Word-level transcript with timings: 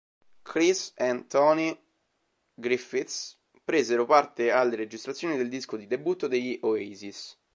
Chris 0.43 0.93
and 0.97 1.27
Tony 1.29 1.79
Griffiths 2.59 3.37
presero 3.63 4.07
parte 4.07 4.49
alle 4.49 4.75
registrazioni 4.75 5.37
del 5.37 5.47
disco 5.47 5.77
di 5.77 5.85
debutto 5.85 6.25
degli 6.25 6.57
Oasis. 6.63 7.37